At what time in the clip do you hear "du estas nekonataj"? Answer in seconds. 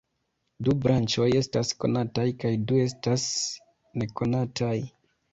2.71-4.73